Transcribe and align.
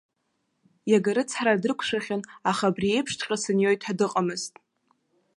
Иага 0.91 1.11
рыцҳара 1.15 1.61
дрықәшәахьан, 1.61 2.21
аха 2.49 2.65
абри 2.69 2.87
еиԥшҵәҟьа 2.93 3.37
саниоит 3.43 3.81
ҳәа 3.85 3.97
дыҟамызт. 3.99 4.53